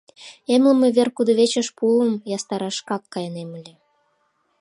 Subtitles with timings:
[0.53, 3.73] Эмлыме вер кудывечыш пуым ястараш шкак кайынем ыле.